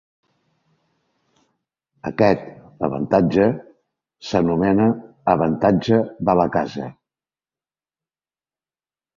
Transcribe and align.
Aquest 2.11 2.47
avantatge 2.87 3.45
s'anomena 4.31 4.89
"avantatge 5.35 6.01
de 6.31 6.39
la 6.41 6.49
casa". 6.57 6.89